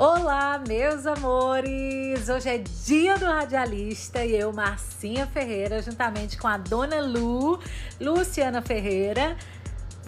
[0.00, 2.28] Olá, meus amores!
[2.28, 7.58] Hoje é dia do radialista e eu, Marcinha Ferreira, juntamente com a dona Lu,
[8.00, 9.36] Luciana Ferreira,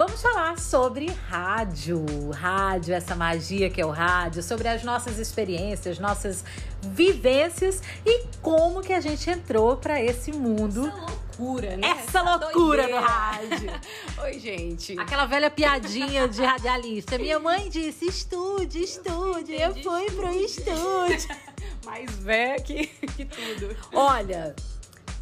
[0.00, 2.02] vamos falar sobre rádio.
[2.30, 6.42] Rádio, essa magia que é o rádio, sobre as nossas experiências, nossas
[6.80, 10.86] vivências e como que a gente entrou para esse mundo.
[10.86, 11.86] Essa loucura, né?
[11.86, 12.99] Essa, essa loucura doideira.
[12.99, 13.81] no rádio.
[14.24, 14.99] Oi, gente.
[14.99, 17.19] Aquela velha piadinha de radialista.
[17.19, 19.52] Minha mãe disse: estude, estude.
[19.52, 21.37] Eu fui pro estúdio.
[21.84, 23.76] Mais velha que, que tudo.
[23.92, 24.56] Olha,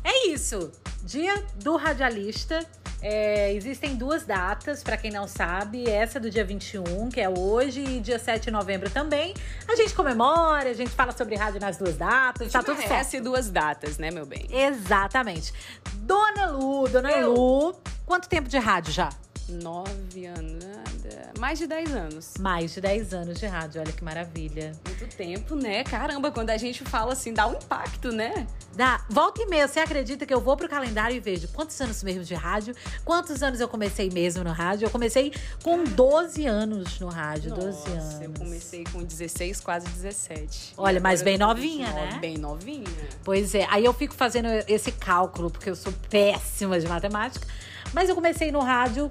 [0.05, 0.71] é isso.
[1.03, 2.65] Dia do radialista.
[3.01, 5.89] É, existem duas datas, para quem não sabe.
[5.89, 9.35] Essa é do dia 21, que é hoje, e dia 7 de novembro também.
[9.69, 13.23] A gente comemora, a gente fala sobre rádio nas duas datas, tá tudo certo.
[13.23, 14.47] duas datas, né, meu bem?
[14.51, 15.53] Exatamente.
[15.99, 17.33] Dona Lu, Dona Eu.
[17.33, 17.75] Lu,
[18.05, 19.11] quanto tempo de rádio já?
[19.49, 20.68] Nove anos.
[21.39, 22.35] Mais de dez anos.
[22.39, 24.73] Mais de dez anos de rádio, olha que maravilha.
[24.87, 25.85] Muito tempo, né?
[25.85, 28.47] Caramba, quando a gente fala assim, dá um impacto, né?
[28.75, 29.05] Dá.
[29.09, 32.25] Volta e meia, você acredita que eu vou pro calendário e vejo quantos anos mesmo
[32.25, 32.75] de rádio?
[33.05, 34.87] Quantos anos eu comecei mesmo no rádio?
[34.87, 38.23] Eu comecei com 12 anos no rádio, Nossa, 12 anos.
[38.23, 40.75] Eu comecei com 16, quase 17.
[40.77, 42.19] Olha, mas bem novinha, né?
[42.21, 42.85] Bem novinha.
[43.25, 43.67] Pois é.
[43.71, 47.47] Aí eu fico fazendo esse cálculo, porque eu sou péssima de matemática.
[47.93, 49.09] Mas eu comecei no rádio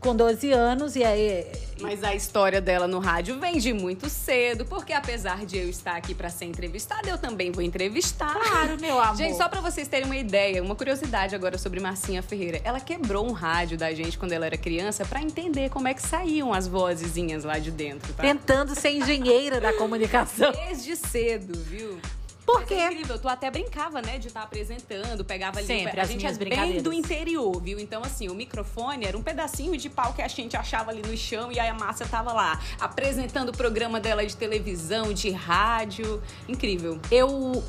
[0.00, 1.44] com 12 anos e aí.
[1.80, 5.96] Mas a história dela no rádio vem de muito cedo, porque apesar de eu estar
[5.96, 8.32] aqui para ser entrevistada, eu também vou entrevistar.
[8.32, 9.16] Claro, meu amor.
[9.16, 12.60] Gente, só para vocês terem uma ideia, uma curiosidade agora sobre Marcinha Ferreira.
[12.64, 16.02] Ela quebrou um rádio da gente quando ela era criança para entender como é que
[16.02, 18.22] saíam as vozezinhas lá de dentro, tá?
[18.22, 20.52] Tentando ser engenheira da comunicação.
[20.52, 21.98] Desde cedo, viu?
[22.46, 22.74] Por quê?
[22.74, 25.66] É incrível, tu até brincava, né, de estar tá apresentando, pegava ali.
[25.66, 27.80] Sempre, a gente é bem do interior, viu?
[27.80, 31.16] Então, assim, o microfone era um pedacinho de pau que a gente achava ali no
[31.16, 36.22] chão e aí a Márcia tava lá, apresentando o programa dela de televisão, de rádio.
[36.48, 37.00] Incrível.
[37.10, 37.64] Eu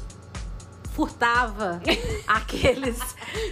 [0.93, 1.81] furtava
[2.27, 2.99] aqueles.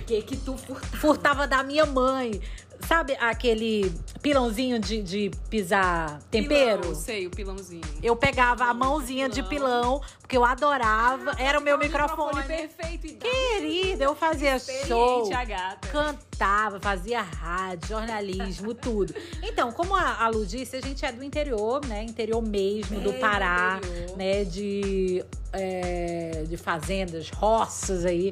[0.06, 0.97] que que tu furtava?
[0.97, 2.40] Furtava da minha mãe.
[2.88, 3.91] Sabe aquele
[4.22, 6.81] pilãozinho de, de pisar tempero?
[6.81, 7.81] Pilão, sei, o pilãozinho.
[8.02, 9.44] Eu pegava a mãozinha pilão.
[9.44, 11.31] de pilão, porque eu adorava.
[11.31, 12.38] Ah, era o meu microfone.
[12.38, 13.18] microfone perfeito.
[13.18, 15.31] Querida, eu fazia show.
[15.34, 15.88] A gata.
[15.88, 19.13] Cantava, fazia rádio, jornalismo, tudo.
[19.42, 22.03] Então, como a, Lu disse, a gente é do interior, né?
[22.03, 23.80] Interior mesmo, do Pará,
[24.18, 24.44] né?
[24.44, 25.24] De
[25.56, 28.31] é, de fazendas, roças aí,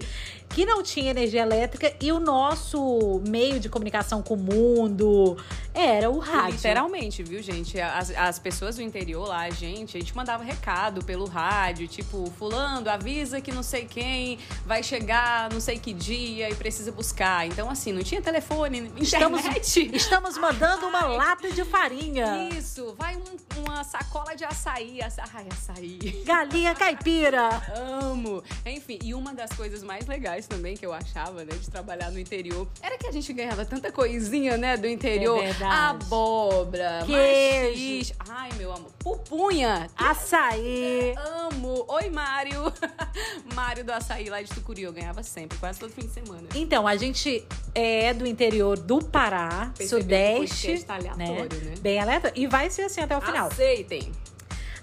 [0.49, 5.37] que não tinha energia elétrica e o nosso meio de comunicação com o mundo
[5.73, 6.55] era o rádio.
[6.55, 7.79] Literalmente, viu, gente?
[7.79, 12.31] As, as pessoas do interior lá, a gente, a gente mandava recado pelo rádio, tipo,
[12.37, 17.47] fulano, avisa que não sei quem vai chegar não sei que dia e precisa buscar.
[17.47, 19.01] Então, assim, não tinha telefone, internet.
[19.03, 22.49] Estamos, estamos mandando uma Ai, lata de farinha.
[22.49, 24.99] Isso, vai um, uma sacola de açaí.
[25.01, 26.23] Ai, açaí.
[26.25, 27.49] Galinha caipira.
[27.75, 28.43] Amo.
[28.65, 32.19] Enfim, e uma das coisas mais legais também que eu achava, né, de trabalhar no
[32.19, 33.91] interior, era que a gente ganhava tanta
[34.23, 35.43] coisinha, né, do interior.
[35.43, 36.05] É verdade.
[36.05, 38.13] Abóbora, queijo.
[38.29, 38.89] Ai, meu amor.
[38.99, 39.87] Pupunha.
[39.97, 41.13] Açaí.
[41.17, 41.85] Amo.
[41.89, 42.71] Oi, Mário.
[43.53, 44.83] Mário do açaí lá de Tucuri.
[44.83, 46.47] Eu ganhava sempre, quase todo fim de semana.
[46.55, 47.45] Então, a gente
[47.75, 50.85] é do interior do Pará, sudeste.
[50.87, 51.71] Aleatório, né?
[51.71, 51.75] né?
[51.81, 52.41] Bem aleatório.
[52.41, 53.47] E vai ser assim até o final.
[53.47, 54.11] Aceitem.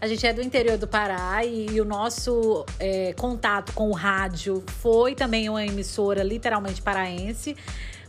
[0.02, 3.92] A gente é do interior do Pará e, e o nosso é, contato com o
[3.92, 7.54] rádio foi também uma emissora literalmente paraense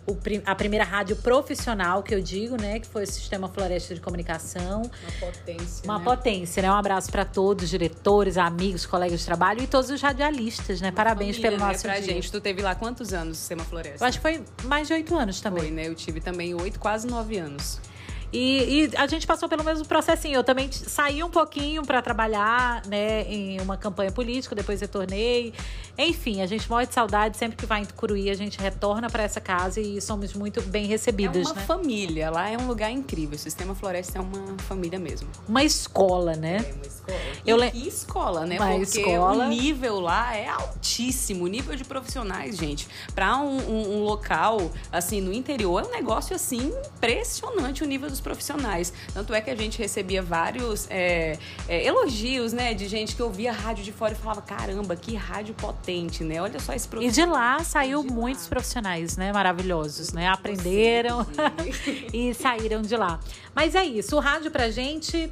[0.07, 2.79] o, a primeira rádio profissional que eu digo, né?
[2.79, 4.81] Que foi o Sistema Floresta de Comunicação.
[4.81, 5.83] Uma potência.
[5.83, 6.03] Uma né?
[6.03, 6.71] potência, né?
[6.71, 10.89] Um abraço para todos, diretores, amigos, colegas de trabalho e todos os radialistas, né?
[10.89, 11.71] Uma Parabéns família, pelo né?
[11.71, 12.13] nosso pra dia.
[12.13, 12.31] gente.
[12.31, 14.03] Tu teve lá quantos anos, Sistema Floresta?
[14.03, 15.63] Eu acho que foi mais de oito anos também.
[15.63, 15.87] Foi, né?
[15.87, 17.79] Eu tive também oito, quase nove anos.
[18.31, 20.35] E, e, a gente passou pelo mesmo processinho.
[20.35, 25.53] Eu também saí um pouquinho para trabalhar, né, em uma campanha política, depois retornei.
[25.97, 29.23] Enfim, a gente morre de saudade sempre que vai em Tucuruí, a gente retorna para
[29.23, 31.45] essa casa e somos muito bem recebidas.
[31.45, 31.65] É uma né?
[31.65, 33.35] família, lá é um lugar incrível.
[33.35, 35.27] O Sistema Floresta é uma família mesmo.
[35.47, 36.65] Uma escola, né?
[36.67, 37.19] É uma escola.
[37.45, 38.57] Eu e que escola, né?
[38.57, 39.45] Uma Porque escola.
[39.45, 42.87] o nível lá é altíssimo, o nível de profissionais, gente.
[43.13, 48.09] Para um, um, um local assim no interior é um negócio assim impressionante o nível
[48.09, 48.93] dos profissionais.
[49.13, 51.37] Tanto é que a gente recebia vários é,
[51.67, 55.53] é, elogios, né, de gente que ouvia rádio de fora e falava: caramba, que rádio
[55.55, 56.41] potente, né?
[56.41, 58.49] Olha só esse E de lá saiu de muitos lá.
[58.49, 60.27] profissionais, né, maravilhosos, né?
[60.27, 61.25] Aprenderam
[62.13, 63.19] e saíram de lá.
[63.55, 65.29] Mas é isso, o rádio pra gente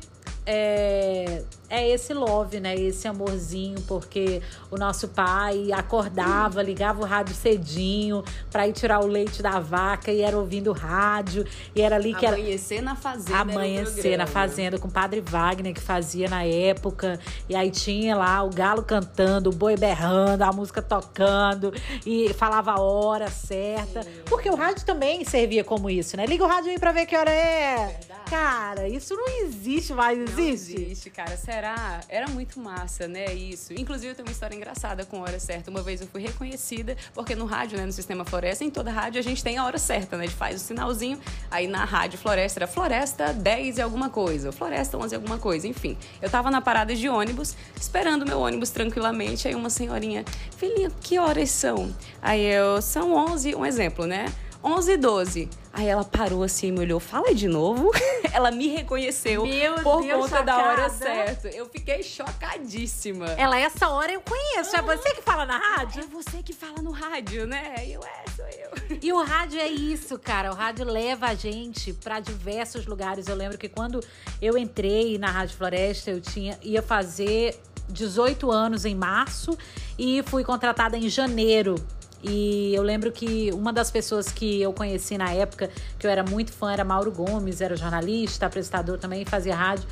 [0.51, 2.73] é, é esse love, né?
[2.75, 4.41] Esse amorzinho, porque
[4.71, 10.11] o nosso pai acordava, ligava o rádio cedinho para ir tirar o leite da vaca
[10.11, 11.45] e era ouvindo rádio.
[11.75, 12.35] E era ali que era.
[12.35, 13.37] Amanhecer na fazenda.
[13.37, 17.19] Amanhecer na fazenda, com o padre Wagner, que fazia na época.
[17.47, 21.71] E aí tinha lá o galo cantando, o boi berrando, a música tocando,
[22.03, 24.01] e falava a hora certa.
[24.25, 26.25] Porque o rádio também servia como isso, né?
[26.25, 27.99] Liga o rádio aí pra ver que hora é.
[28.29, 30.39] Cara, isso não existe mais, existe?
[30.39, 31.35] Não existe, cara.
[31.35, 32.01] Será?
[32.07, 33.33] Era muito massa, né?
[33.33, 33.73] Isso.
[33.73, 35.71] Inclusive, eu tenho uma história engraçada com a hora certa.
[35.71, 39.17] Uma vez eu fui reconhecida, porque no rádio, né, no sistema Floresta, em toda rádio
[39.19, 40.25] a gente tem a hora certa, né?
[40.25, 41.19] A gente faz o sinalzinho.
[41.49, 45.67] Aí na rádio Floresta era Floresta 10 e alguma coisa, Floresta 11 e alguma coisa,
[45.67, 45.97] enfim.
[46.21, 49.47] Eu tava na parada de ônibus, esperando meu ônibus tranquilamente.
[49.47, 50.23] Aí uma senhorinha,
[50.55, 51.95] filhinha, que horas são?
[52.21, 54.27] Aí eu, são 11, um exemplo, né?
[54.63, 55.49] 11 e 12.
[55.71, 57.91] Aí ela parou assim e me olhou, fala de novo.
[58.33, 60.43] ela me reconheceu Meu por Deus, conta chocada.
[60.43, 61.47] da hora certa.
[61.49, 63.27] Eu fiquei chocadíssima.
[63.37, 64.75] Ela, essa hora eu conheço.
[64.75, 66.03] É você que fala na rádio?
[66.03, 67.75] É você que fala no rádio, né?
[67.87, 68.97] Eu, é, sou eu.
[69.01, 70.51] E o rádio é isso, cara.
[70.51, 73.27] O rádio leva a gente para diversos lugares.
[73.27, 74.03] Eu lembro que quando
[74.41, 77.57] eu entrei na Rádio Floresta, eu tinha ia fazer
[77.87, 79.57] 18 anos em março
[79.97, 81.75] e fui contratada em janeiro
[82.23, 86.23] e eu lembro que uma das pessoas que eu conheci na época, que eu era
[86.23, 89.87] muito fã, era Mauro Gomes, era jornalista, apresentador também, fazia rádio.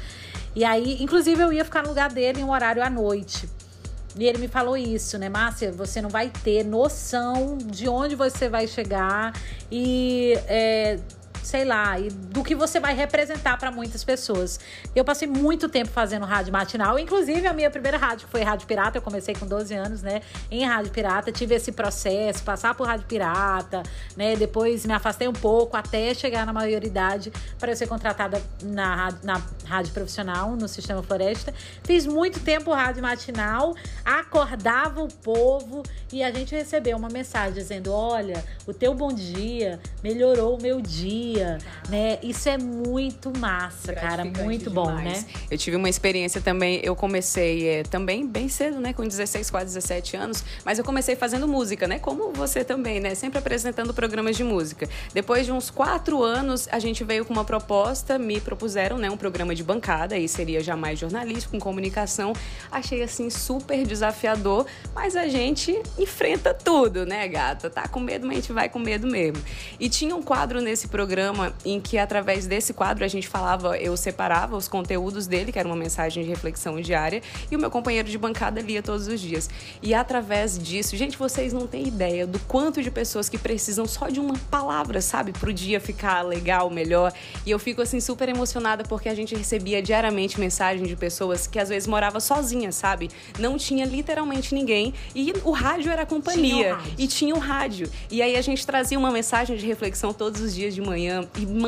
[0.55, 3.47] E aí, inclusive, eu ia ficar no lugar dele em um horário à noite.
[4.17, 5.71] E ele me falou isso, né, Márcia?
[5.71, 9.33] Você não vai ter noção de onde você vai chegar
[9.71, 10.99] e é,
[11.47, 14.59] sei lá, e do que você vai representar para muitas pessoas.
[14.93, 18.97] Eu passei muito tempo fazendo rádio matinal, inclusive a minha primeira rádio foi Rádio Pirata,
[18.97, 20.21] eu comecei com 12 anos, né,
[20.51, 23.81] em Rádio Pirata, tive esse processo, passar por Rádio Pirata,
[24.17, 29.13] né, depois me afastei um pouco até chegar na maioridade para eu ser contratada na,
[29.23, 31.53] na rádio profissional, no Sistema Floresta.
[31.83, 33.73] Fiz muito tempo rádio matinal,
[34.03, 39.79] acordava o povo e a gente recebeu uma mensagem dizendo: "Olha, o teu bom dia
[40.03, 41.57] melhorou o meu dia" dia,
[41.89, 42.17] né?
[42.23, 45.23] Isso é muito massa, cara, muito bom, né?
[45.49, 49.67] Eu tive uma experiência também, eu comecei é, também bem cedo, né, com 16, quase
[49.67, 54.35] 17 anos, mas eu comecei fazendo música, né, como você também, né, sempre apresentando programas
[54.35, 54.89] de música.
[55.13, 59.17] Depois de uns quatro anos, a gente veio com uma proposta, me propuseram, né, um
[59.17, 62.33] programa de bancada, aí seria jamais jornalístico, com comunicação.
[62.71, 67.69] Achei assim super desafiador, mas a gente enfrenta tudo, né, gata?
[67.69, 69.41] Tá com medo, mas a gente vai com medo mesmo.
[69.79, 73.77] E tinha um quadro nesse programa programa em que, através desse quadro, a gente falava,
[73.77, 77.21] eu separava os conteúdos dele, que era uma mensagem de reflexão diária,
[77.51, 79.49] e o meu companheiro de bancada lia todos os dias.
[79.81, 84.07] E através disso, gente, vocês não têm ideia do quanto de pessoas que precisam só
[84.07, 87.11] de uma palavra, sabe, pro dia ficar legal, melhor.
[87.45, 91.59] E eu fico assim super emocionada porque a gente recebia diariamente mensagens de pessoas que
[91.59, 93.09] às vezes morava sozinha, sabe?
[93.39, 97.89] Não tinha literalmente ninguém e o rádio era a companhia tinha e tinha o rádio.
[98.09, 101.06] E aí a gente trazia uma mensagem de reflexão todos os dias de manhã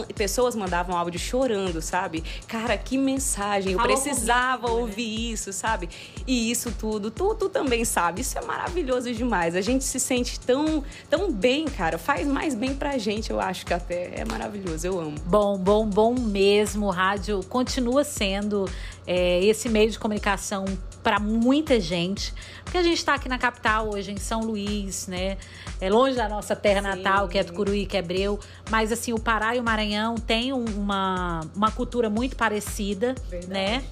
[0.10, 2.24] e pessoas mandavam áudio chorando, sabe?
[2.48, 4.82] Cara, que mensagem, eu precisava comigo, né?
[4.82, 5.34] ouvir né?
[5.34, 5.90] isso, sabe?
[6.28, 9.56] E isso tudo, tu, tu também sabe, isso é maravilhoso demais.
[9.56, 13.66] A gente se sente tão, tão bem, cara, faz mais bem pra gente, eu acho
[13.66, 15.16] que até é maravilhoso, eu amo.
[15.26, 16.88] Bom, bom, bom mesmo.
[16.88, 18.70] O rádio continua sendo
[19.06, 20.66] é, esse meio de comunicação
[21.04, 22.34] para muita gente.
[22.64, 25.38] Porque a gente está aqui na capital hoje, em São Luís, né?
[25.82, 27.02] É longe da nossa terra Sim.
[27.02, 28.40] natal, que é Tucuruí, que é Breu.
[28.70, 33.54] Mas, assim, o Pará e o Maranhão têm uma, uma cultura muito parecida, Verdade.
[33.54, 33.84] né?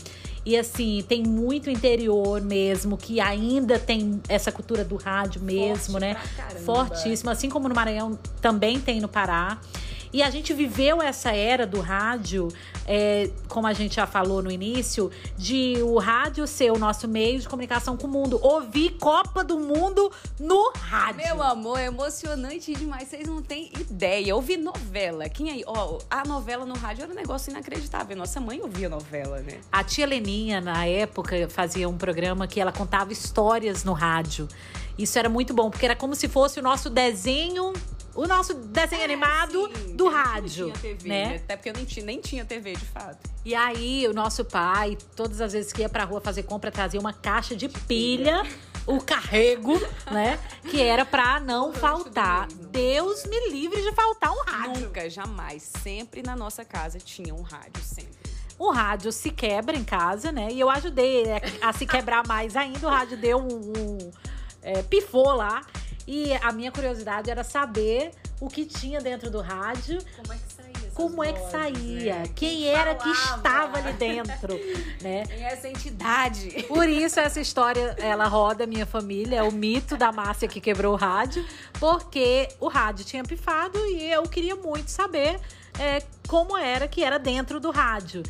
[0.45, 5.99] E assim, tem muito interior mesmo, que ainda tem essa cultura do rádio mesmo, Forte
[5.99, 6.15] né?
[6.63, 7.29] Fortíssimo.
[7.29, 9.59] Assim como no Maranhão também tem no Pará.
[10.11, 12.47] E a gente viveu essa era do rádio,
[12.85, 17.39] é, como a gente já falou no início, de o rádio ser o nosso meio
[17.39, 18.39] de comunicação com o mundo.
[18.41, 21.17] Ouvir Copa do Mundo no rádio.
[21.17, 23.09] Meu amor, é emocionante demais.
[23.09, 24.35] Vocês não têm ideia.
[24.35, 25.29] Ouvir novela.
[25.29, 25.63] Quem aí?
[25.65, 28.15] Ó, a novela no rádio era um negócio inacreditável.
[28.15, 29.59] Nossa mãe ouvia novela, né?
[29.71, 34.47] A tia Leninha, na época, fazia um programa que ela contava histórias no rádio.
[34.97, 37.73] Isso era muito bom, porque era como se fosse o nosso desenho
[38.17, 40.71] o nosso desenho é, animado sim, do rádio.
[40.71, 41.35] Tinha TV, né?
[41.35, 43.29] Até porque eu nem tinha, nem tinha TV, de fato.
[43.45, 46.99] E aí, o nosso pai, todas as vezes que ia pra rua fazer compra, trazia
[46.99, 48.41] uma caixa de pilha,
[48.87, 49.79] o carrego,
[50.11, 50.39] né?
[50.67, 52.47] Que era pra não faltar.
[52.47, 54.81] Deus me livre de faltar um rádio.
[54.81, 55.71] Nunca, jamais.
[55.83, 58.17] Sempre na nossa casa tinha um rádio, sempre.
[58.57, 60.47] O rádio se quebra em casa, né?
[60.51, 61.25] E eu ajudei
[61.61, 62.87] a se quebrar mais ainda.
[62.87, 64.11] O rádio deu um, um
[64.67, 65.65] é, pifou lá.
[66.05, 69.99] E a minha curiosidade era saber o que tinha dentro do rádio.
[70.15, 70.77] Como é que saía?
[70.97, 72.23] como é que saía, né?
[72.35, 74.59] quem era que estava ali dentro,
[74.99, 75.27] né?
[75.27, 76.63] Quem é essa entidade?
[76.67, 80.93] Por isso essa história ela roda minha família, é o mito da Márcia que quebrou
[80.93, 81.45] o rádio,
[81.79, 85.39] porque o rádio tinha pifado e eu queria muito saber
[85.77, 88.23] é, como era que era dentro do rádio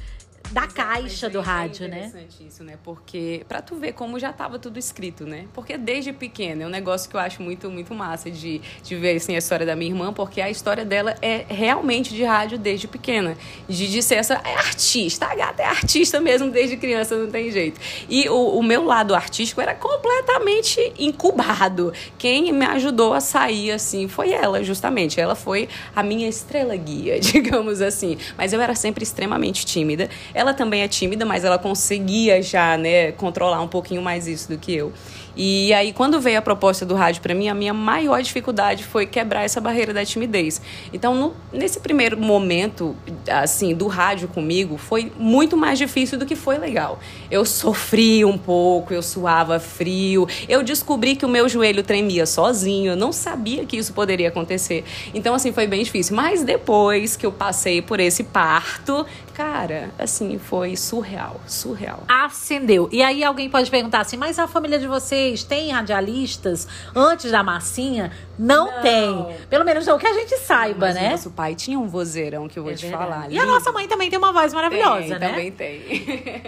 [0.52, 2.04] da Exato, caixa do é rádio, né?
[2.04, 2.74] É interessante isso, né?
[2.84, 5.46] Porque para tu ver como já estava tudo escrito, né?
[5.54, 9.18] Porque desde pequena é um negócio que eu acho muito muito massa de, de ver
[9.18, 12.88] assim a história da minha irmã, porque a história dela é realmente de rádio desde
[12.88, 13.38] pequena,
[13.68, 17.52] de, de ser essa é artista, a gata é artista mesmo desde criança, não tem
[17.52, 17.80] jeito.
[18.10, 21.94] E o, o meu lado artístico era completamente incubado.
[22.18, 25.20] Quem me ajudou a sair assim foi ela, justamente.
[25.20, 28.18] Ela foi a minha estrela guia, digamos assim.
[28.38, 33.12] Mas eu era sempre extremamente tímida ela também é tímida, mas ela conseguia já, né,
[33.14, 34.94] controlar um pouquinho mais isso do que eu.
[35.40, 39.06] E aí, quando veio a proposta do rádio para mim, a minha maior dificuldade foi
[39.06, 40.60] quebrar essa barreira da timidez.
[40.92, 42.96] Então, no, nesse primeiro momento,
[43.30, 47.00] assim, do rádio comigo, foi muito mais difícil do que foi legal.
[47.30, 52.94] Eu sofri um pouco, eu suava frio, eu descobri que o meu joelho tremia sozinho,
[52.94, 54.84] eu não sabia que isso poderia acontecer.
[55.14, 56.16] Então, assim, foi bem difícil.
[56.16, 62.02] Mas depois que eu passei por esse parto, cara, assim, foi surreal, surreal.
[62.08, 62.90] Acendeu.
[62.92, 67.44] E aí alguém pode perguntar assim, mas a família de vocês tem radialistas antes da
[67.44, 68.12] massinha?
[68.38, 68.82] Não, não.
[68.82, 69.38] tem.
[69.50, 71.12] Pelo menos não que a gente saiba, mas né?
[71.12, 73.12] Nosso pai tinha um vozeirão que eu vou é te verdade.
[73.12, 73.32] falar.
[73.32, 75.30] E a nossa mãe também tem uma voz maravilhosa, tem, né?
[75.30, 75.82] Também tem.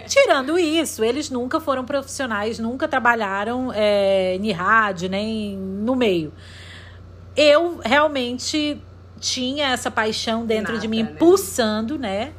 [0.08, 6.32] Tirando isso, eles nunca foram profissionais, nunca trabalharam é, em rádio, nem no meio.
[7.36, 8.82] Eu realmente
[9.20, 11.16] tinha essa paixão dentro Nada, de mim, né?
[11.18, 12.34] pulsando, né?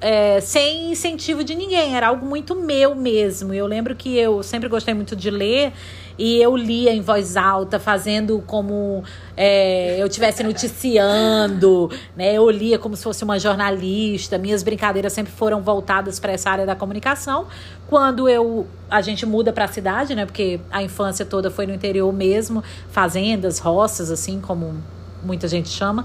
[0.00, 3.54] É, sem incentivo de ninguém, era algo muito meu mesmo.
[3.54, 5.72] Eu lembro que eu sempre gostei muito de ler
[6.18, 9.02] e eu lia em voz alta, fazendo como
[9.36, 12.34] é, eu estivesse noticiando, né?
[12.34, 14.38] Eu lia como se fosse uma jornalista.
[14.38, 17.46] Minhas brincadeiras sempre foram voltadas para essa área da comunicação.
[17.88, 20.24] Quando eu a gente muda para a cidade, né?
[20.24, 24.76] Porque a infância toda foi no interior mesmo, fazendas, roças, assim como
[25.26, 26.04] muita gente chama.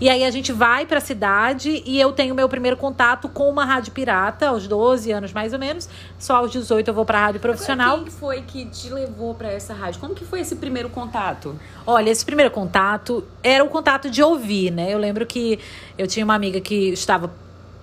[0.00, 3.48] E aí a gente vai para a cidade e eu tenho meu primeiro contato com
[3.48, 5.88] uma rádio pirata, aos 12 anos mais ou menos.
[6.18, 7.96] Só aos 18 eu vou para a rádio profissional.
[7.96, 10.00] Agora, quem foi que te levou para essa rádio?
[10.00, 11.58] Como que foi esse primeiro contato?
[11.86, 14.92] Olha, esse primeiro contato era o contato de ouvir, né?
[14.92, 15.58] Eu lembro que
[15.96, 17.30] eu tinha uma amiga que estava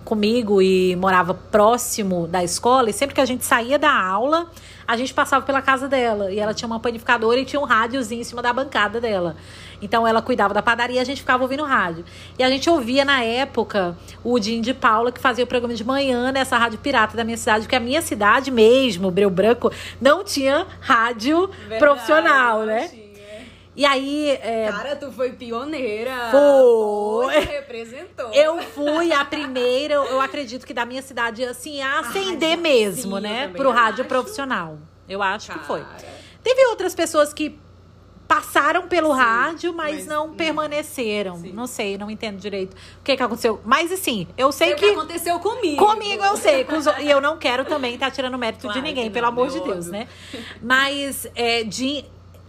[0.06, 4.48] comigo e morava próximo da escola, e sempre que a gente saía da aula,
[4.88, 6.32] a gente passava pela casa dela.
[6.32, 9.36] E ela tinha uma panificadora e tinha um rádiozinho em cima da bancada dela.
[9.82, 12.06] Então ela cuidava da padaria e a gente ficava ouvindo rádio.
[12.38, 15.84] E a gente ouvia na época o Dinho de Paula, que fazia o programa de
[15.84, 20.24] manhã nessa rádio pirata da minha cidade, porque a minha cidade mesmo, Breu Branco, não
[20.24, 22.88] tinha rádio Verdade, profissional, né?
[22.88, 23.05] Tinha.
[23.76, 24.30] E aí.
[24.42, 24.72] É...
[24.72, 26.30] Cara, tu foi pioneira.
[26.32, 27.40] Foi.
[27.40, 28.32] representou.
[28.32, 33.24] Eu fui a primeira, eu acredito que da minha cidade, assim, a acender mesmo, sim,
[33.24, 33.48] né?
[33.50, 34.10] Pro rádio acho.
[34.10, 34.78] profissional.
[35.08, 35.60] Eu acho Cara.
[35.60, 35.86] que foi.
[36.42, 37.60] Teve outras pessoas que
[38.28, 41.38] passaram pelo sim, rádio, mas, mas não, não, permaneceram.
[41.38, 41.52] Sim.
[41.52, 43.62] Não sei, não entendo direito o que, que aconteceu.
[43.64, 44.86] Mas assim, eu sei que.
[44.86, 45.86] O que aconteceu comigo.
[45.86, 46.66] Comigo eu sei.
[47.02, 49.60] E eu não quero também estar tá tirando mérito claro de ninguém, pelo amor de
[49.60, 50.08] Deus, né?
[50.62, 52.06] Mas é, de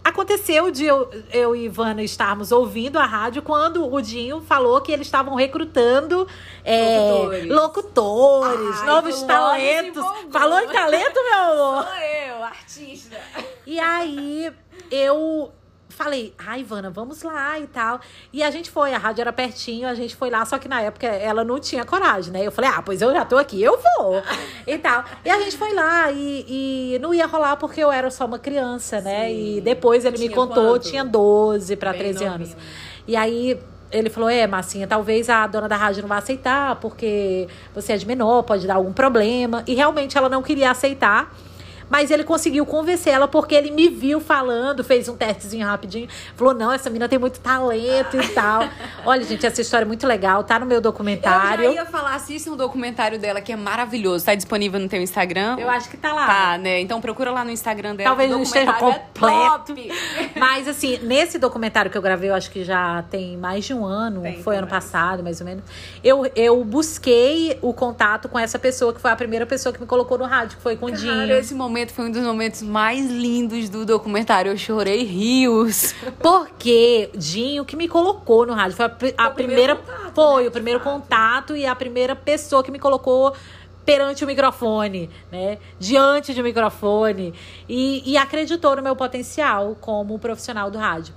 [0.07, 4.89] Aconteceu de eu, eu e Ivana estarmos ouvindo a rádio quando o Dinho falou que
[4.89, 6.25] eles estavam recrutando
[6.63, 6.97] é,
[7.45, 10.05] locutores, locutores Ai, novos talentos.
[10.31, 11.83] Falou em talento, meu amor?
[11.83, 13.17] Sou eu, artista.
[13.65, 14.49] E aí
[14.89, 15.51] eu
[15.89, 17.99] falei, ai, Ivana, vamos lá e tal.
[18.31, 20.81] E a gente foi, a rádio era pertinho, a gente foi lá, só que na
[20.81, 22.45] época ela não tinha coragem, né?
[22.45, 24.21] Eu falei, ah, pois eu já tô aqui, eu vou.
[24.65, 25.03] e tal.
[25.23, 28.39] E a gente foi lá e, e não ia rolar porque eu era só uma
[28.39, 29.27] criança, né?
[29.27, 29.57] Sim.
[29.57, 30.89] E depois ele tinha me contou, quanto?
[30.89, 32.55] tinha 12 para 13 anos.
[33.07, 33.59] E aí
[33.91, 37.97] ele falou: É, Massinha, talvez a dona da rádio não vá aceitar, porque você é
[37.97, 39.63] de menor, pode dar algum problema.
[39.65, 41.33] E realmente ela não queria aceitar.
[41.89, 46.53] Mas ele conseguiu convencer ela porque ele me viu falando, fez um testezinho rapidinho, falou:
[46.53, 48.67] não, essa menina tem muito talento e tal.
[49.05, 51.65] Olha, gente, essa história é muito legal, tá no meu documentário.
[51.65, 54.25] Eu já ia falar, assistam um documentário dela que é maravilhoso.
[54.25, 55.57] Tá disponível no teu Instagram?
[55.59, 56.25] Eu acho que tá lá.
[56.27, 56.81] Tá, né?
[56.81, 58.09] Então procura lá no Instagram dela.
[58.09, 59.75] Talvez não esteja é completo.
[59.77, 63.73] É mas assim, nesse documentário que eu gravei, eu acho que já tem mais de
[63.73, 64.83] um ano, tem, foi ano mais.
[64.83, 65.63] passado, mais ou menos.
[66.03, 69.87] Eu, eu busquei o contato com essa pessoa que foi a primeira pessoa que me
[69.87, 71.31] colocou no rádio, que foi com o Dinho.
[71.33, 74.51] esse momento momento foi um dos momentos mais lindos do documentário.
[74.51, 75.93] Eu chorei rios.
[76.19, 78.75] Porque Dinho que me colocou no rádio.
[78.75, 79.75] Foi a, a primeira.
[79.75, 80.49] Contato, foi né?
[80.49, 83.33] o primeiro contato e a primeira pessoa que me colocou
[83.85, 85.59] perante o microfone, né?
[85.79, 87.33] Diante de um microfone.
[87.69, 91.13] E, e acreditou no meu potencial como profissional do rádio.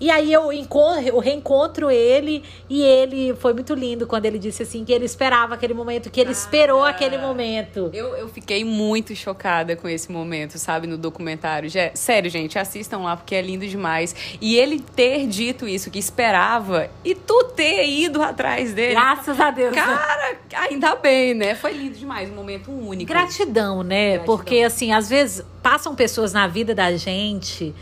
[0.00, 4.62] E aí eu, encontro, eu reencontro ele e ele foi muito lindo quando ele disse
[4.62, 7.90] assim que ele esperava aquele momento, que ele esperou aquele momento.
[7.92, 11.68] Eu, eu fiquei muito chocada com esse momento, sabe, no documentário.
[11.68, 14.16] Já, sério, gente, assistam lá porque é lindo demais.
[14.40, 18.94] E ele ter dito isso, que esperava, e tu ter ido atrás dele.
[18.94, 19.74] Graças a Deus.
[19.74, 21.54] Cara, ainda bem, né?
[21.54, 23.06] Foi lindo demais, um momento único.
[23.12, 24.12] Gratidão, né?
[24.12, 24.24] Gratidão.
[24.24, 27.74] Porque assim, às vezes passam pessoas na vida da gente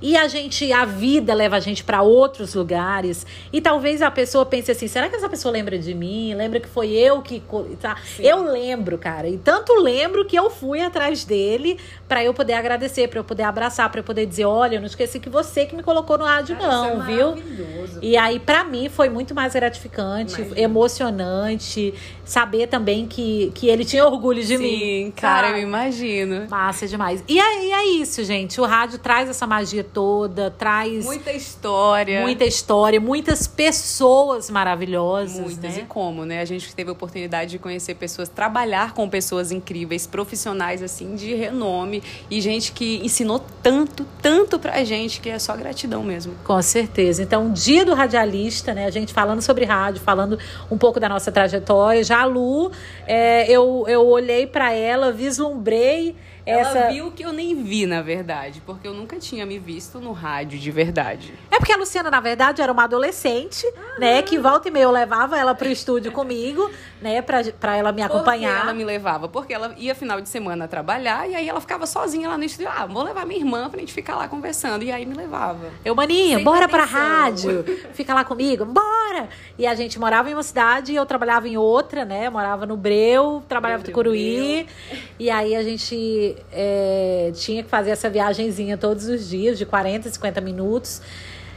[0.00, 3.26] e a gente, a vida leva a gente para outros lugares.
[3.52, 6.34] E talvez a pessoa pense assim: será que essa pessoa lembra de mim?
[6.34, 7.42] Lembra que foi eu que.
[7.80, 7.96] Tá?
[8.18, 9.28] Eu lembro, cara.
[9.28, 13.44] E tanto lembro que eu fui atrás dele para eu poder agradecer, para eu poder
[13.44, 16.24] abraçar, para eu poder dizer: olha, eu não esqueci que você que me colocou no
[16.24, 17.34] rádio, Cara, não, é viu?
[18.02, 20.60] E aí, para mim, foi muito mais gratificante, Imagina.
[20.60, 21.94] emocionante.
[22.24, 24.78] Saber também que, que ele tinha orgulho de mim.
[24.78, 25.62] Sim, cara, eu sabe?
[25.62, 26.46] imagino.
[26.48, 27.22] Massa demais.
[27.28, 28.60] E aí é isso, gente.
[28.60, 32.22] O rádio traz essa magia toda, traz Muita história.
[32.22, 35.76] muita história, muitas pessoas maravilhosas, Muitas.
[35.76, 35.86] E né?
[35.88, 36.40] como, né?
[36.40, 41.34] A gente teve a oportunidade de conhecer pessoas, trabalhar com pessoas incríveis, profissionais, assim, de
[41.34, 42.02] renome.
[42.30, 46.34] E gente que ensinou tanto, tanto pra gente, que é só gratidão mesmo.
[46.44, 47.22] Com certeza.
[47.22, 48.86] Então, dia do radialista, né?
[48.86, 50.38] A gente falando sobre rádio, falando
[50.70, 52.02] um pouco da nossa trajetória.
[52.02, 52.70] Já a Lu,
[53.06, 56.78] é, eu, eu olhei pra ela, vislumbrei essa.
[56.78, 60.12] Ela viu que eu nem vi, na verdade, porque eu nunca tinha me visto no
[60.12, 61.34] rádio de verdade.
[61.50, 63.66] É porque a Luciana, na verdade, era uma adolescente,
[63.98, 64.20] né?
[64.22, 66.70] Que volta e meia eu levava ela pro estúdio comigo,
[67.00, 67.22] né?
[67.22, 68.62] Pra, pra ela me acompanhar.
[68.62, 69.28] ela me levava?
[69.28, 72.70] Porque ela ia final de semana trabalhar e aí ela ficava sozinha lá no estúdio.
[72.74, 74.82] Ah, vou levar minha irmã pra gente ficar lá conversando.
[74.84, 75.70] E aí me levava.
[75.84, 77.00] Eu, maninha, Sem bora pra atenção.
[77.00, 77.64] rádio.
[77.94, 79.28] Fica lá comigo, bora!
[79.58, 82.28] E a gente morava em uma cidade e eu trabalhava em outra, né?
[82.28, 84.66] Morava no Breu, trabalhava em Breu, Tucuruí.
[85.18, 90.08] E aí a gente é, tinha que fazer essa viagenzinha todos os dias, de 40,
[90.10, 91.00] 50 minutos.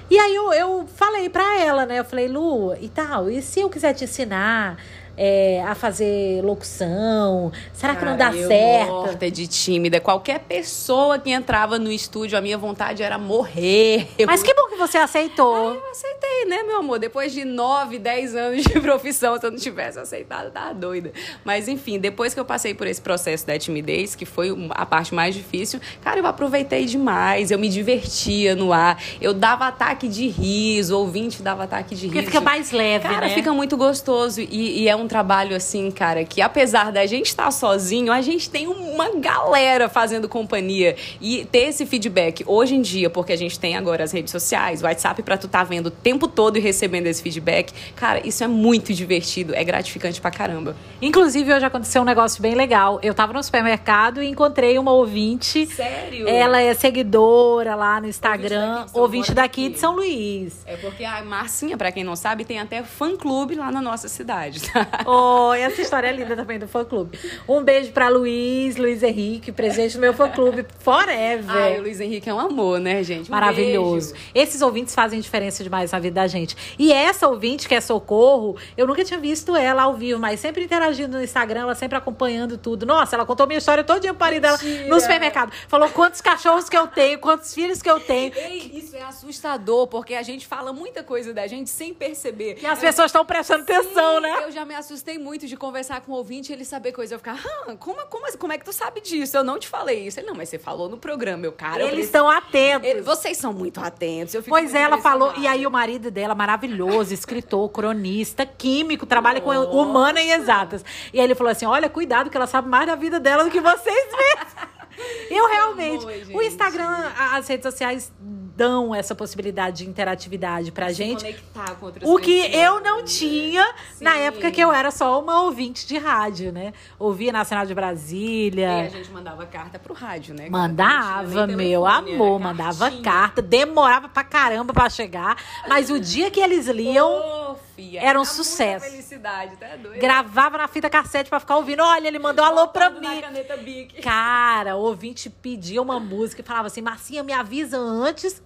[0.10, 2.00] E aí eu, eu falei pra ela, né?
[2.00, 4.78] Eu falei, Lu, e tal, e se eu quiser te ensinar
[5.18, 7.52] é, a fazer locução?
[7.74, 8.90] Será que não dá Cara, eu certo?
[8.92, 10.00] morta de tímida.
[10.00, 14.08] Qualquer pessoa que entrava no estúdio, a minha vontade era morrer.
[14.18, 15.74] Eu Mas que bom que você aceitou.
[15.76, 17.00] Eu aceitei, né, meu amor?
[17.00, 21.12] Depois de 9, 10 anos de profissão, se eu não tivesse aceitado, tava doida.
[21.44, 25.14] Mas, enfim, depois que eu passei por esse processo da timidez, que foi a parte
[25.16, 27.50] mais difícil, cara, eu aproveitei demais.
[27.52, 29.02] Eu me divertia no ar.
[29.20, 32.32] Eu dava ataque de riso, o ouvinte dava ataque de Porque riso.
[32.32, 33.34] fica mais leve, Cara, né?
[33.34, 34.42] fica muito gostoso.
[34.42, 38.50] E, e é um trabalho assim, cara, que apesar da gente estar sozinho, a gente
[38.50, 40.96] tem uma galera fazendo companhia.
[41.22, 44.82] E ter esse feedback hoje em dia, porque a gente tem agora as redes sociais,
[44.82, 48.44] o WhatsApp pra tu tá vendo o tempo todo e recebendo esse feedback, cara, isso
[48.44, 50.76] é muito divertido, é gratificante pra caramba.
[51.02, 53.00] Inclusive, hoje aconteceu um negócio bem legal.
[53.02, 55.66] Eu tava no supermercado e encontrei uma ouvinte.
[55.68, 56.28] Sério?
[56.28, 59.74] Ela é seguidora lá no Instagram, daqui de São ouvinte daqui aqui.
[59.74, 60.64] de São Luís.
[60.66, 64.62] É porque a Marcinha, pra quem não sabe, tem até fã-clube lá na nossa cidade,
[64.72, 64.88] tá?
[65.10, 67.18] Oh, e essa história é linda também do fã-clube.
[67.48, 71.46] Um beijo pra Luiz, Luiz Henrique, presente do meu fã-clube forever.
[71.50, 73.30] Ai, o Luiz Henrique é um amor, né, gente?
[73.30, 74.14] Um Maravilhoso.
[74.14, 74.28] beijo.
[74.36, 76.56] Esses ouvintes fazem diferença demais na vida da gente.
[76.78, 80.64] E essa ouvinte, que é Socorro, eu nunca tinha visto ela ao vivo, mas sempre
[80.64, 82.86] interagindo no Instagram, ela sempre acompanhando tudo.
[82.86, 84.58] Nossa, ela contou minha história todo dia pro marido dela
[84.88, 85.54] no supermercado.
[85.68, 88.34] Falou quantos cachorros que eu tenho, quantos filhos que eu tenho.
[88.36, 92.58] Ei, isso é assustador, porque a gente fala muita coisa da gente sem perceber.
[92.62, 94.44] E as pessoas estão prestando atenção, Sim, né?
[94.44, 94.87] Eu já me assustei
[95.20, 97.16] muito de conversar com o ouvinte e ele saber coisa.
[97.16, 99.36] Eu ficar, ah, como, como, como é que tu sabe disso?
[99.38, 100.20] Eu não te falei isso.
[100.20, 101.84] Ele, não, mas você falou no programa, meu cara.
[101.84, 102.88] Eles estão atentos.
[102.88, 104.36] Ele- Vocês são muito atentos.
[104.48, 105.34] Pois muito é, ela falou.
[105.38, 110.84] E aí o marido dela, maravilhoso, escritor, cronista, químico, trabalha com humana e exatas.
[111.14, 113.50] E aí ele falou assim: olha, cuidado, que ela sabe mais da vida dela do
[113.52, 114.78] que vocês mesmos.
[115.30, 116.04] Eu realmente.
[116.04, 116.42] amor, o.
[116.42, 118.12] Instagram, as redes sociais
[118.58, 121.22] dão essa possibilidade de interatividade pra Se gente.
[121.24, 122.64] conectar com outras O que pessoas.
[122.64, 123.64] eu não tinha
[124.02, 124.20] na Sim.
[124.22, 126.74] época que eu era só uma ouvinte de rádio, né?
[126.98, 128.90] Ouvia Nacional de E a Brasília.
[128.90, 130.50] gente mandava carta pro rádio, né?
[130.50, 133.04] Mandava, meu telefone, amor, mandava cartinha.
[133.04, 138.22] carta, demorava pra caramba pra chegar, mas o dia que eles liam, fia, era um
[138.24, 138.86] muita sucesso.
[138.90, 140.00] felicidade, tá doido?
[140.02, 141.84] gravava na fita cassete pra ficar ouvindo.
[141.84, 143.88] Olha, ele mandou alô pra na mim.
[144.02, 148.42] Cara, o ouvinte pedia uma música e falava assim: Marcinha, me avisa antes,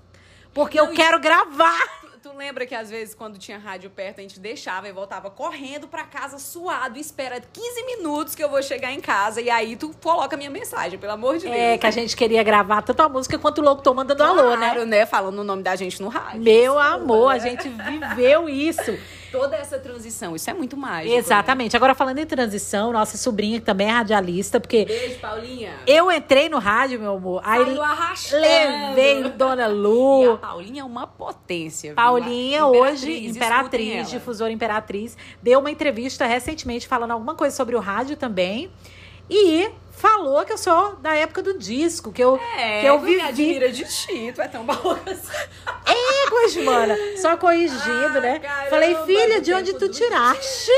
[0.54, 2.02] porque eu Não, e- quero gravar.
[2.02, 5.30] Tu, tu lembra que às vezes, quando tinha rádio perto, a gente deixava e voltava
[5.30, 9.42] correndo pra casa suado espera 15 minutos que eu vou chegar em casa.
[9.42, 11.56] E aí tu coloca a minha mensagem, pelo amor de Deus.
[11.56, 14.70] É, que a gente queria gravar tanto a música quanto o locutor mandando alô, né?
[14.72, 15.06] Claro, né?
[15.06, 16.42] Falando o nome da gente no rádio.
[16.42, 18.98] Meu amor, a gente viveu isso.
[19.32, 20.36] Toda essa transição.
[20.36, 21.16] Isso é muito mágico.
[21.16, 21.74] Exatamente.
[21.74, 21.78] Né?
[21.78, 24.86] Agora, falando em transição, nossa sobrinha, que também é radialista, porque.
[24.86, 25.74] Beijo, Paulinha.
[25.88, 27.42] Eu entrei no rádio, meu amor.
[27.46, 27.80] Aí
[28.34, 30.24] levei Dona Lu.
[30.24, 31.94] E a Paulinha é uma potência.
[31.94, 38.18] Paulinha, hoje, imperatriz, difusora imperatriz, deu uma entrevista recentemente falando alguma coisa sobre o rádio
[38.18, 38.70] também.
[39.30, 39.70] E
[40.02, 43.22] falou que eu sou da época do disco, que eu, é, que eu vivi.
[43.22, 45.32] Admira de ti, tu é tão boa assim.
[46.26, 46.98] Éguas, mana.
[47.18, 48.40] Só corrigindo, ah, né?
[48.40, 50.72] Caramba, Falei, filha, de onde tu tiraste?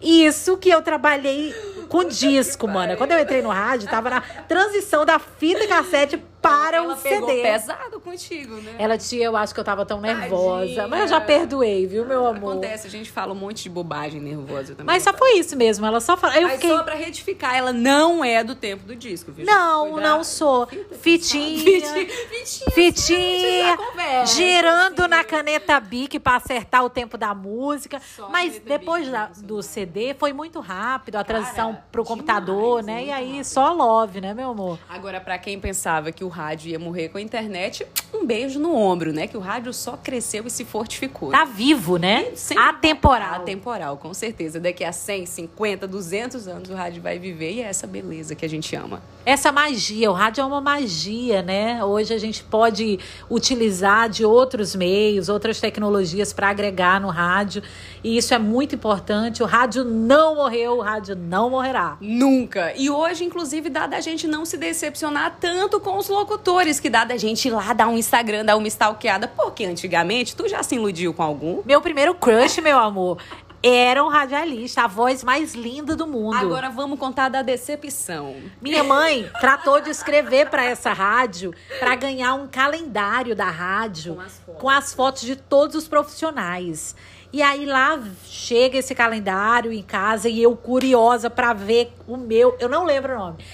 [0.00, 1.54] Isso que eu trabalhei
[1.88, 2.96] com disco, mano.
[2.96, 7.42] Quando eu entrei no rádio, tava na transição da fita cassete para ela um CD.
[7.42, 8.74] pesado contigo, né?
[8.78, 10.66] Ela tinha, eu acho que eu tava tão nervosa.
[10.66, 10.88] Tadinha.
[10.88, 12.52] Mas eu já perdoei, viu, meu amor?
[12.52, 14.86] Acontece, a gente fala um monte de bobagem nervosa também.
[14.86, 16.36] Mas só foi isso mesmo, ela só fala.
[16.36, 16.70] Eu Mas fiquei...
[16.70, 19.46] só pra retificar, ela não é do tempo do disco, viu?
[19.46, 20.66] Não, não sou.
[21.00, 21.86] Fitinha.
[21.86, 22.70] Fitinha.
[22.72, 23.76] Fitinha.
[23.76, 25.10] Conversa, girando assim.
[25.10, 28.00] na caneta Bic pra acertar o tempo da música.
[28.00, 32.86] Só Mas depois da, do CD foi muito rápido, a transição Cara, pro computador, demais,
[32.86, 33.04] né?
[33.06, 33.44] E aí rápido.
[33.44, 34.78] só love, né, meu amor?
[34.88, 38.74] Agora, pra quem pensava que o rádio ia morrer com a internet, um beijo no
[38.74, 39.26] ombro, né?
[39.26, 41.30] Que o rádio só cresceu e se fortificou.
[41.30, 42.32] Tá vivo, né?
[42.56, 43.34] Atemporal.
[43.36, 44.58] Atemporal, com certeza.
[44.60, 48.44] Daqui a 100, 50, 200 anos o rádio vai viver e é essa beleza que
[48.44, 49.02] a gente ama.
[49.24, 51.84] Essa magia, o rádio é uma magia, né?
[51.84, 52.98] Hoje a gente pode
[53.30, 57.62] utilizar de outros meios, outras tecnologias para agregar no rádio.
[58.02, 59.42] E isso é muito importante.
[59.42, 61.96] O rádio não morreu, o rádio não morrerá.
[62.00, 62.72] Nunca.
[62.76, 67.04] E hoje, inclusive, dá da gente não se decepcionar tanto com os locutores, que dá
[67.04, 69.26] da gente ir lá dar um Instagram, dar uma stalkeada.
[69.28, 71.62] Porque antigamente, tu já se iludiu com algum?
[71.64, 73.18] Meu primeiro crush, meu amor,
[73.62, 76.36] era um radialista, a voz mais linda do mundo.
[76.36, 78.36] Agora vamos contar da decepção.
[78.60, 84.20] Minha mãe tratou de escrever para essa rádio para ganhar um calendário da rádio com
[84.20, 86.94] as, com as fotos de todos os profissionais.
[87.32, 92.56] E aí lá chega esse calendário em casa e eu curiosa para ver o meu,
[92.60, 93.44] eu não lembro o nome.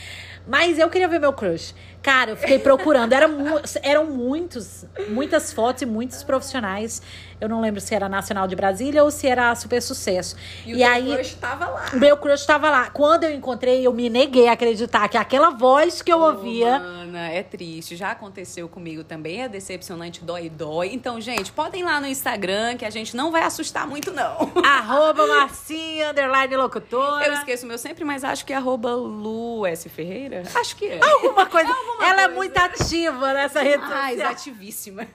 [0.46, 1.74] Mas eu queria ver meu crush.
[2.02, 3.12] Cara, eu fiquei procurando.
[3.12, 7.02] Era mu eram muitos, muitas fotos e muitos profissionais.
[7.40, 10.36] Eu não lembro se era Nacional de Brasília ou se era Super Sucesso.
[10.66, 11.90] E, e o aí, crush tava lá.
[11.94, 12.90] Meu crush tava lá.
[12.90, 16.78] Quando eu encontrei, eu me neguei a acreditar que aquela voz que eu oh, ouvia.
[16.80, 17.94] Mana, é triste.
[17.94, 19.42] Já aconteceu comigo também.
[19.42, 20.90] É decepcionante, dói, dói.
[20.92, 24.52] Então, gente, podem ir lá no Instagram que a gente não vai assustar muito, não.
[24.64, 27.24] Arroba Marcinha, underline locutora.
[27.24, 29.88] Eu esqueço o meu sempre, mas acho que é arroba Lu S.
[29.88, 30.42] Ferreira.
[30.54, 31.00] Acho que é.
[31.00, 31.70] Alguma coisa.
[31.70, 32.22] É ela é coisa.
[32.22, 34.08] é muito ativa nessa rede social.
[34.20, 34.30] social.
[34.30, 35.06] ativíssima.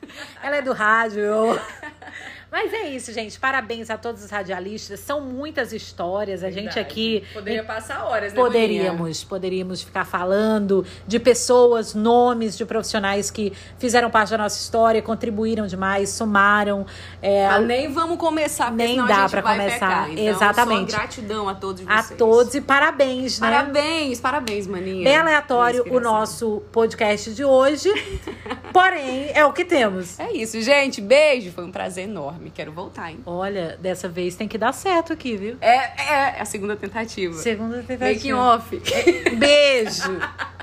[0.42, 1.24] Ela é do rádio.
[2.54, 3.40] Mas é isso, gente.
[3.40, 5.00] Parabéns a todos os radialistas.
[5.00, 6.44] São muitas histórias.
[6.44, 6.68] A Verdade.
[6.68, 7.24] gente aqui.
[7.34, 8.40] Poderia passar horas, né?
[8.40, 9.24] Poderíamos.
[9.24, 15.66] Poderíamos ficar falando de pessoas, nomes de profissionais que fizeram parte da nossa história, contribuíram
[15.66, 16.86] demais, somaram.
[17.24, 20.12] É, Mas nem vamos começar, nem dá para começar.
[20.12, 20.92] Então, Exatamente.
[20.92, 22.12] Só gratidão a todos vocês.
[22.12, 23.50] A todos e parabéns, né?
[23.50, 25.04] Parabéns, parabéns, maninha.
[25.04, 27.90] Bem aleatório o nosso podcast de hoje.
[28.72, 30.20] Porém, é o que temos.
[30.20, 31.02] É isso, gente.
[31.02, 31.52] Beijo.
[31.52, 32.52] Foi um prazer enorme enorme.
[32.52, 33.20] Quero voltar, hein?
[33.26, 35.58] Olha, dessa vez tem que dar certo aqui, viu?
[35.62, 37.34] É, é, é a segunda tentativa.
[37.36, 38.14] Segunda tentativa.
[38.14, 38.82] Making off.
[39.38, 40.20] Beijo.